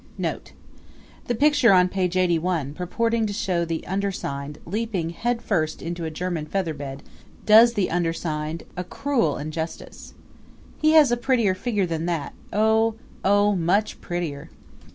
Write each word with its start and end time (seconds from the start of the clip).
NOTE 0.17 0.53
The 1.25 1.35
picture 1.35 1.71
on 1.73 1.87
page 1.87 2.17
81 2.17 2.73
purporting 2.73 3.27
to 3.27 3.33
show 3.33 3.63
the 3.65 3.85
undersigned 3.85 4.57
leaping 4.65 5.11
head 5.11 5.43
first 5.43 5.79
into 5.79 6.05
a 6.05 6.09
German 6.09 6.47
feather 6.47 6.73
bed 6.73 7.03
does 7.45 7.73
the 7.73 7.91
undersigned 7.91 8.63
a 8.75 8.83
cruel 8.83 9.37
injustice. 9.37 10.15
He 10.81 10.93
has 10.93 11.11
a 11.11 11.17
prettier 11.17 11.53
figure 11.53 11.85
than 11.85 12.07
that 12.07 12.33
oh, 12.51 12.95
oh, 13.23 13.55
much 13.55 14.01
prettier! 14.01 14.49